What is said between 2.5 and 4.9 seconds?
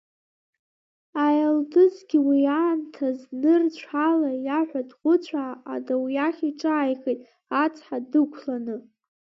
аамҭаз нырцә ала иаҳәа